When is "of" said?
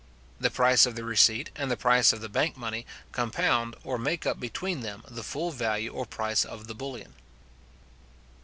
0.87-0.95, 2.11-2.21, 6.43-6.65